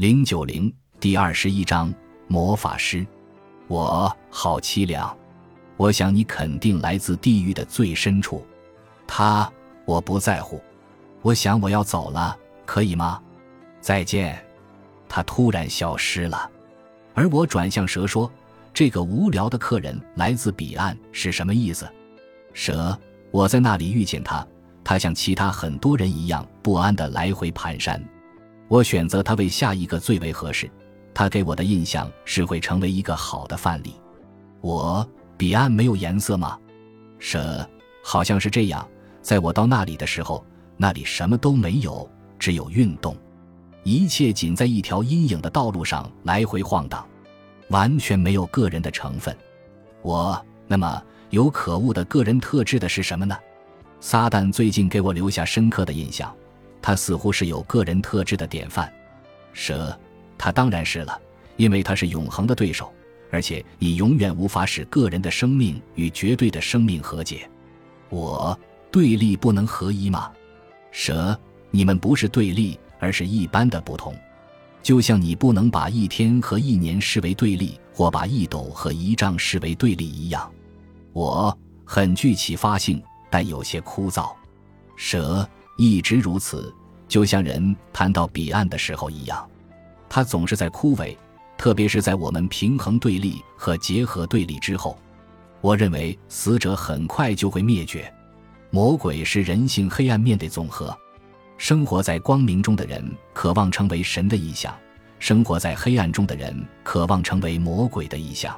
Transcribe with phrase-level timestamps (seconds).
[0.00, 1.92] 零九零第二十一章
[2.26, 3.06] 魔法师，
[3.68, 5.14] 我好凄凉。
[5.76, 8.42] 我想你肯定来自地狱的最深处。
[9.06, 9.52] 他，
[9.84, 10.58] 我不在乎。
[11.20, 12.34] 我想我要走了，
[12.64, 13.20] 可以吗？
[13.82, 14.42] 再见。
[15.06, 16.50] 他突然消失了，
[17.12, 18.32] 而我转向蛇说
[18.72, 21.86] ：“这个无聊的客人来自彼岸是什么意思？”
[22.54, 22.98] 蛇，
[23.30, 24.48] 我在那里遇见他，
[24.82, 28.00] 他像其他很多人一样不安地来回蹒跚。
[28.70, 30.70] 我选择他为下一个最为合适。
[31.12, 33.96] 他给我的印象是会成为一个好的范例。
[34.60, 36.56] 我彼岸没有颜色吗？
[37.18, 37.68] 蛇，
[38.00, 38.86] 好像是这样。
[39.20, 43.16] 在我到那里的时候，那里什么都没有，只有运动，
[43.82, 47.04] 一切仅在一条阴影的道路上来回晃荡，
[47.70, 49.36] 完全没有个人的成分。
[50.00, 53.36] 我那么有可恶的个人特质的是什么呢？
[53.98, 56.32] 撒旦最近给我留下深刻的印象。
[56.82, 58.92] 他似乎是有个人特质的典范，
[59.52, 59.96] 蛇，
[60.38, 61.20] 他当然是了，
[61.56, 62.92] 因为他是永恒的对手，
[63.30, 67.48] 而且你永远无法使个人的生命与绝对的生命和解。
[68.08, 68.58] 我
[68.90, 70.32] 对立不能合一吗？
[70.90, 71.38] 蛇，
[71.70, 74.14] 你们不是对立，而是一般的不同，
[74.82, 80.50] 就像你不能把一天和一年视为对立，或把一斗和一丈视为对立一样。
[81.12, 84.32] 我很具启发性，但有些枯燥。
[84.96, 85.48] 蛇。
[85.80, 86.70] 一直如此，
[87.08, 89.48] 就像人谈到彼岸的时候一样，
[90.10, 91.16] 它总是在枯萎，
[91.56, 94.98] 特别是在我们平衡对立和结合对立之后。
[95.62, 98.12] 我认为死者很快就会灭绝。
[98.68, 100.94] 魔鬼是人性黑暗面的总和。
[101.56, 104.76] 生活在光明中的人渴望成为神的意象，
[105.18, 108.54] 生活在黑暗中的人渴望成为魔鬼的意象。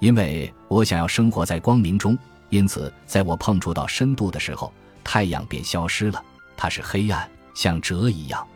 [0.00, 2.16] 因为我想要生活在光明中，
[2.50, 4.70] 因此在我碰触到深度的时候，
[5.02, 6.22] 太阳便消失了。
[6.56, 8.46] 它是黑暗，像蛇一样。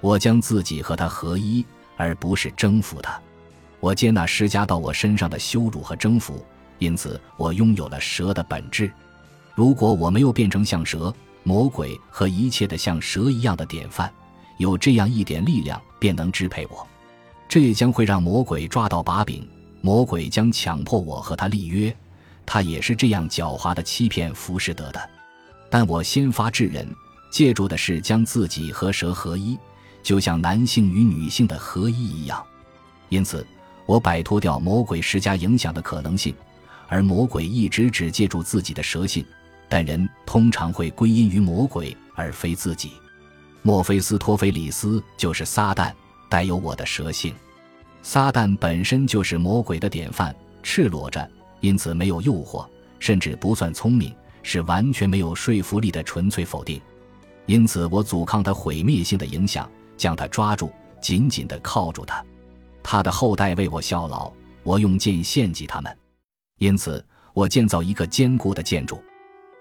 [0.00, 1.64] 我将自己和它合一，
[1.96, 3.20] 而不是征服它。
[3.80, 6.44] 我接纳施加到我身上的羞辱和征服，
[6.78, 8.90] 因此我拥有了蛇的本质。
[9.54, 14.12] 如果我没有变成像蛇、魔鬼和一切的像蛇一样的典范，
[14.58, 16.86] 有这样一点力量便能支配我，
[17.48, 19.48] 这也将会让魔鬼抓到把柄。
[19.80, 21.94] 魔鬼将强迫我和他立约，
[22.46, 25.10] 他也是这样狡猾的欺骗浮士德的。
[25.70, 26.88] 但我先发制人。
[27.34, 29.58] 借助的是将自己和蛇合一，
[30.04, 32.40] 就像男性与女性的合一一样。
[33.08, 33.44] 因此，
[33.86, 36.32] 我摆脱掉魔鬼施加影响的可能性，
[36.86, 39.26] 而魔鬼一直只借助自己的蛇性。
[39.68, 42.92] 但人通常会归因于魔鬼而非自己。
[43.62, 45.92] 墨菲斯托菲里斯就是撒旦，
[46.28, 47.34] 带有我的蛇性。
[48.00, 51.28] 撒旦本身就是魔鬼的典范，赤裸着，
[51.58, 52.64] 因此没有诱惑，
[53.00, 54.14] 甚至不算聪明，
[54.44, 56.80] 是完全没有说服力的纯粹否定。
[57.46, 62.24] 因此，我阻抗他毁灭性的影响，将他抓住，紧紧地靠住他。
[62.82, 64.32] 他的后代为我效劳，
[64.62, 65.94] 我用剑献祭他们。
[66.58, 69.02] 因此，我建造一个坚固的建筑，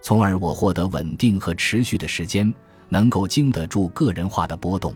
[0.02, 2.54] 从而我获得稳定和持续的时间，
[2.88, 4.96] 能够经得住个人化的波动。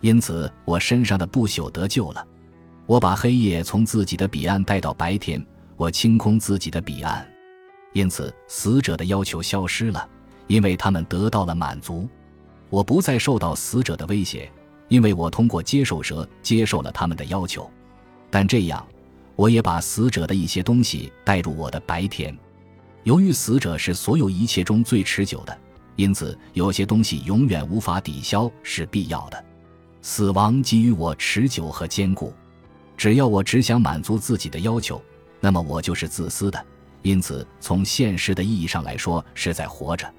[0.00, 2.26] 因此，我身上的不朽得救了。
[2.86, 5.44] 我把黑夜从自己的彼岸带到白天，
[5.76, 7.26] 我清空自己的彼岸。
[7.94, 10.08] 因此，死者的要求消失了。
[10.46, 12.08] 因为他们得到了满足，
[12.70, 14.50] 我不再受到死者的威胁，
[14.88, 17.70] 因为我通过接受蛇接受了他们的要求。
[18.30, 18.84] 但这样，
[19.36, 22.36] 我也把死者的一些东西带入我的白天。
[23.04, 25.56] 由于死者是所有一切中最持久的，
[25.96, 29.44] 因此有些东西永远无法抵消是必要的。
[30.02, 32.32] 死亡给予我持久和坚固。
[32.96, 35.02] 只要我只想满足自己的要求，
[35.40, 36.64] 那么我就是自私的。
[37.02, 40.10] 因此，从现实的意义上来说，是在活着。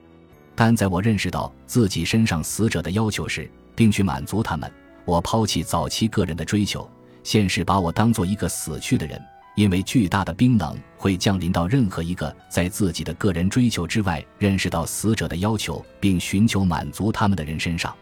[0.55, 4.71] 但在我认识到自己身上死者的要求时，并去满足他们，
[5.03, 6.89] 我抛弃早期个人的追求。
[7.23, 9.21] 现实把我当做一个死去的人，
[9.55, 17.93] 因为巨大的冰冷会降临到任何一个在自己的个人追求之外认识到死者的要求并寻求满足他们的人身上。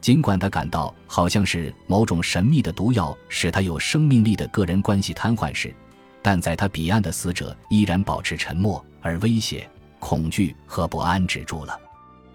[0.00, 5.74] 尽管他感到好像是某种神秘的毒药使他有生命力的个人关系瘫痪时，
[6.22, 9.68] 但在他彼岸的死者依然保持沉默，而威胁、
[9.98, 11.76] 恐惧和不安止住了。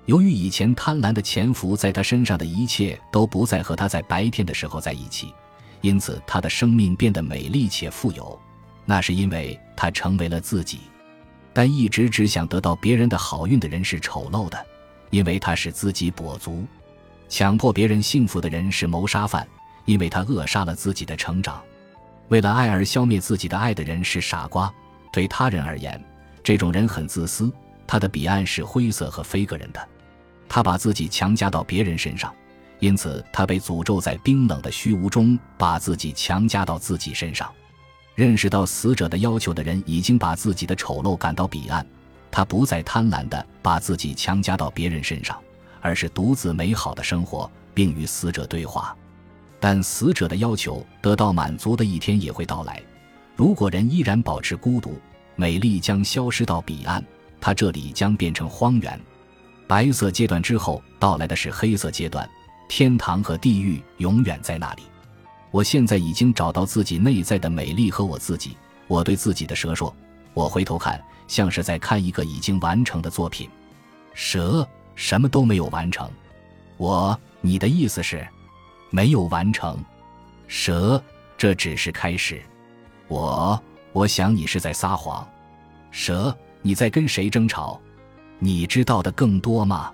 [0.06, 5.34] 由于以前贪婪的潜伏在他身上的一切都不再和他在白天的时候在一起，
[5.82, 8.38] 因此他的生命变得美丽且富有。
[8.86, 10.82] 那是因为他成为了自己。
[11.54, 14.66] 但一直只想得到别人的好运的人是丑陋的，
[15.12, 16.66] 因为他使自己跛足。
[17.30, 19.48] 强迫别人幸福的人是谋杀犯，
[19.86, 21.62] 因为他扼杀了自己的成长。
[22.30, 24.74] 为了爱而消灭自己的爱的人是傻瓜。
[25.14, 26.04] 对他人而言，
[26.44, 27.54] 这种人很自私。
[27.94, 29.90] 他的彼岸是灰色和非个人的。
[30.50, 32.34] 他把自己强加到别人身上，
[32.80, 37.54] 因此他被诅咒在冰冷的虚无中，把自己强加到自己身上。
[38.16, 41.86] 认识到死者的要求的人已经把自己的丑陋赶到彼岸，
[42.32, 45.40] 他不再贪婪地把自己强加到别人身上，
[45.80, 48.98] 而是独自美好的生活，并与死者对话。
[49.60, 52.82] 但死者的要求得到满足的一天也会到来。
[53.36, 55.00] 如果人依然保持孤独，
[55.36, 57.06] 美丽将消失到彼岸，
[57.44, 58.98] 它这里将变成荒原。
[59.68, 62.28] 白色阶段之后到来的是黑色阶段，
[62.70, 64.84] 天堂和地狱永远在那里。
[65.52, 68.56] 我现在已经找到自己内在的美丽和我自己。
[68.88, 69.94] 我对自己的蛇说
[70.34, 73.50] ：“我回头看，像是在看一个已经完成的作品。”
[74.16, 76.10] 蛇什么都没有完成。
[76.78, 78.26] 我，你的意思是，
[78.90, 79.78] 没有完成？
[80.48, 81.04] 蛇，
[81.38, 82.42] 这只是开始。
[83.10, 83.62] 我，
[83.92, 85.28] 我想你是在撒谎。
[85.92, 87.80] 蛇，你在跟谁争吵？
[88.40, 89.94] 你知道的更多吗？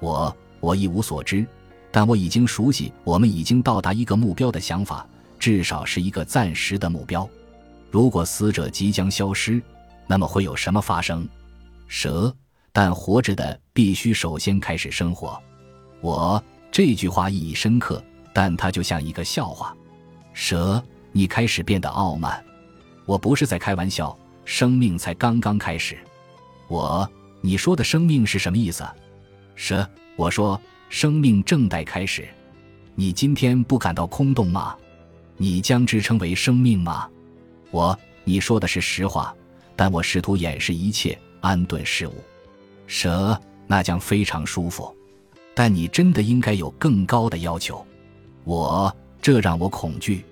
[0.00, 1.46] 我，我一无所知。
[1.90, 5.06] 但我已经熟悉我们已经到达一个目标的想法，
[5.38, 7.28] 至少是一个暂时的目标。
[7.90, 9.60] 如果死者即将消失，
[10.06, 11.26] 那么会有什么发生？
[11.86, 12.34] 蛇，
[12.72, 15.40] 但活着的必须首先开始生活。
[16.02, 18.02] 我这句话意义深刻，
[18.34, 19.74] 但它就像一个笑话。
[20.34, 20.82] 蛇，
[21.12, 22.44] 你开始变得傲慢。
[23.06, 24.16] 我不是在开玩笑，
[24.48, 25.98] 生命才刚刚开始。
[26.68, 27.06] 我，
[27.42, 28.82] 你说的生命是什么意思？
[29.54, 29.86] 蛇，
[30.16, 30.58] 我说。
[30.88, 32.26] 生命正待开始，
[32.94, 34.74] 你今天不感到空洞吗？
[35.36, 37.06] 你将之称为生命吗？
[37.70, 39.34] 我，你说的是实话，
[39.76, 42.14] 但我试图掩饰一切，安顿事物。
[42.86, 44.96] 蛇，那将非常舒服，
[45.54, 47.86] 但你真的应该有更高的要求。
[48.44, 48.90] 我，
[49.20, 50.24] 这让我恐惧。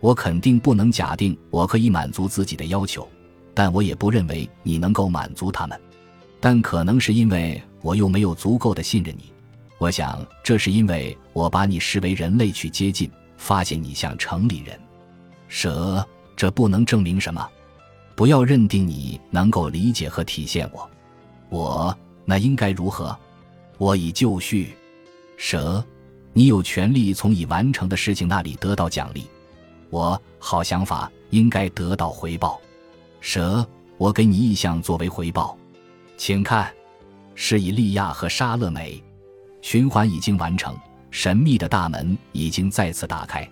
[0.00, 3.08] 我肯定不能假定我可以满足自己的要求，
[3.54, 5.80] 但我也不认为你能够满足他们。
[6.40, 9.32] 但可能是因为我又没有足够的信任你。
[9.78, 14.78] 我想，这是因为我把你视为人类去接近，发现你像城里人。
[15.48, 16.06] 蛇，
[16.36, 17.48] 这不能证明什么。
[18.14, 20.88] 不要认定你能够理解和体现我。
[21.48, 23.16] 我那应该如何？
[23.78, 24.74] 我已就绪。
[25.36, 25.84] 蛇，
[26.32, 29.26] 你有权利从已完成的事情那里得到奖励。
[29.90, 32.60] 我好想法，应该得到回报。
[33.26, 33.66] 蛇，
[33.96, 35.56] 我给你意向作为回报。
[36.18, 36.70] 请看，
[37.34, 39.02] 是以利亚和沙勒美。
[39.62, 40.76] 循环已经完成，
[41.10, 43.50] 神秘的大门已经再次打开。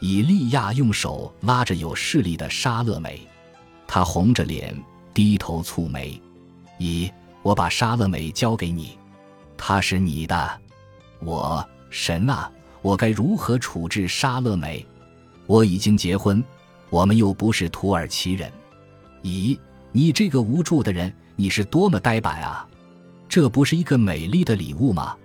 [0.00, 3.20] 以利亚用手拉着有势力的沙勒美，
[3.86, 4.76] 他红着脸
[5.14, 6.20] 低头蹙眉。
[6.78, 7.08] 以
[7.40, 8.98] 我把沙勒美交给你，
[9.56, 10.60] 她是你的。
[11.20, 12.50] 我神啊，
[12.82, 14.84] 我该如何处置沙勒美？
[15.46, 16.42] 我已经结婚，
[16.90, 18.52] 我们又不是土耳其人。
[19.24, 19.58] 咦，
[19.90, 22.68] 你这个无助的人，你是多么呆板啊！
[23.26, 25.16] 这不是一个美丽的礼物吗？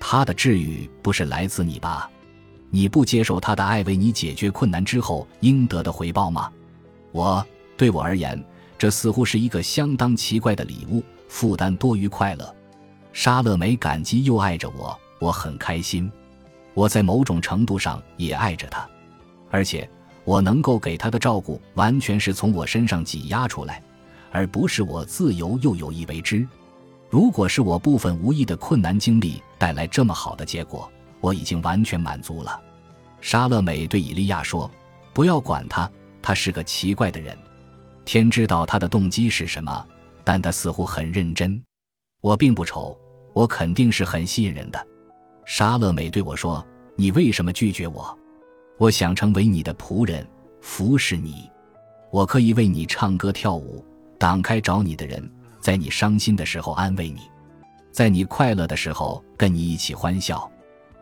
[0.00, 2.10] 他的治愈不是来自你吧？
[2.70, 6.50] 你不接受他的爱为你解决困难之后应得的回报吗？
[7.12, 7.46] 我
[7.76, 8.44] 对我而言，
[8.76, 12.54] 这似乎是一个相当奇怪的礼物，负担多于快乐。
[13.12, 16.10] 沙乐美感激又爱着我，我很开心。
[16.74, 18.86] 我在某种程度上也爱着他，
[19.52, 19.88] 而且
[20.26, 23.80] 我能够给他的照顾完全是从我身上挤压出来，
[24.32, 26.46] 而不是我自由又有意为之。
[27.08, 30.90] 如果是我部分无意的困难经历带来这么好的结果，
[31.20, 32.60] 我已经完全满足了。
[33.20, 34.68] 沙乐美对伊利亚说
[35.14, 35.88] ：“不要管他，
[36.20, 37.38] 他是个奇怪的人。
[38.04, 39.86] 天知道他的动机是什么，
[40.24, 41.62] 但他似乎很认真。
[42.20, 42.98] 我并不丑，
[43.32, 44.86] 我肯定是很吸引人的。”
[45.46, 46.66] 沙乐美对我说
[46.98, 48.18] ：“你为什么拒绝我？
[48.78, 50.26] 我想成为你的仆人，
[50.60, 51.50] 服侍你。
[52.10, 53.84] 我可以为你唱歌跳舞，
[54.18, 55.22] 挡开找你的人。”
[55.58, 57.22] 在你伤心的时候安慰你，
[57.90, 60.48] 在你快乐的时候跟你一起欢笑，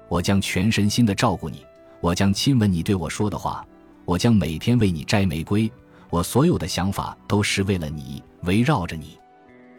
[0.08, 1.66] 我将全身心的照顾你，
[2.00, 3.62] 我将亲吻你对我说的话，
[4.06, 5.70] 我将每天为你摘玫瑰，
[6.08, 9.18] 我所有的想法都是为了你，围绕着你。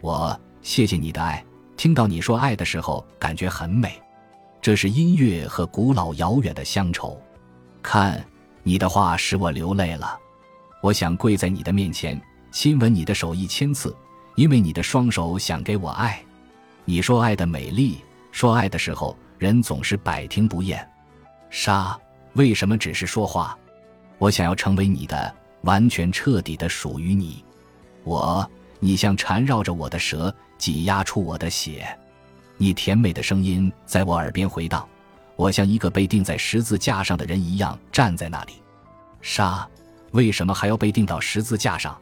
[0.02, 1.44] 我谢谢你的爱，
[1.76, 4.00] 听到你说爱的时候感觉很美，
[4.62, 7.20] 这是音乐和古老遥远的乡愁。
[7.86, 8.26] 看，
[8.64, 10.20] 你的话使我流泪了，
[10.82, 12.20] 我想跪在你的面前
[12.52, 13.96] 亲吻你的手一千次。
[14.36, 16.22] 因为你的双手想给我爱，
[16.84, 18.00] 你说爱的美丽，
[18.34, 20.86] 说爱的时候人总是百听不厌。
[21.50, 21.98] 沙，
[22.34, 23.58] 为什么只是说话？
[24.18, 27.46] 我想要成为你的，完全彻底的属于你。
[28.04, 28.46] 我，
[28.82, 31.88] 你像缠绕着我的蛇，挤压出我的血。
[32.58, 34.86] 你甜美的声音在我耳边回荡，
[35.36, 38.54] 我像一个被钉在十字架上的人一样站在那里。
[39.22, 39.68] 沙，
[40.12, 41.98] 为什么还要被钉到十字架上？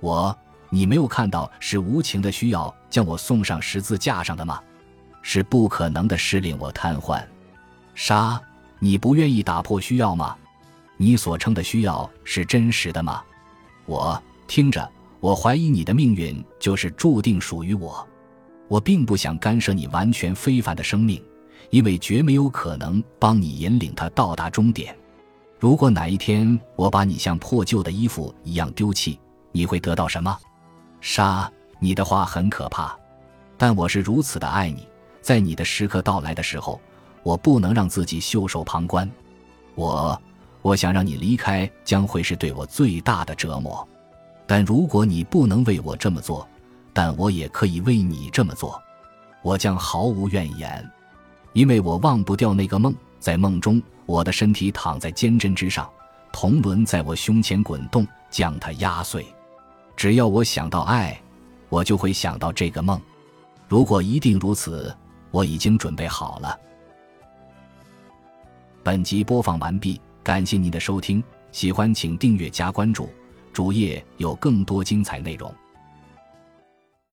[0.00, 0.36] 我。
[0.70, 4.60] 你没有看到是无情的需要将我送上十字架上的吗？
[5.22, 7.22] 是不可能的事令我瘫痪。
[7.94, 8.40] 沙，
[8.80, 10.36] 你不愿意打破需要吗？
[10.96, 13.22] 你所称的需要是真实的吗？
[13.86, 14.90] 我听着，
[15.20, 18.04] 我怀疑你的命运就是注定属于我。
[18.66, 21.22] 我并不想干涉你完全非凡的生命，
[21.70, 24.96] 因为绝没有可能帮你引领他到达终点。
[25.58, 29.18] 如果哪一天我把你像破旧的衣服一样丢弃，
[29.52, 30.38] 你会得到什么？
[31.00, 32.96] 杀，你的话很可怕，
[33.56, 34.86] 但我是如此的爱你，
[35.22, 36.80] 在你的时刻到来的时候，
[37.22, 39.10] 我不能让自己袖手旁观。
[39.74, 40.20] 我，
[40.62, 43.86] 我想让你离开，将会是对我最大的折磨。
[44.46, 46.46] 但如果你不能为我这么做，
[46.92, 48.80] 但我也可以为你这么做，
[49.42, 50.90] 我将毫无怨言，
[51.54, 52.94] 因为我忘不掉那个梦。
[53.18, 55.88] 在梦中，我的身体躺在坚贞之上，
[56.30, 59.24] 铜轮在我胸前滚动，将它压碎。
[59.96, 61.18] 只要我想到爱，
[61.70, 63.00] 我就会想到这个梦。
[63.66, 64.94] 如果一定如此，
[65.30, 66.58] 我已经准备好了。
[68.82, 73.08] 本集播放完毕，感谢您的收听，喜欢请订阅加关注，
[73.54, 75.50] 主页有更多精彩内容。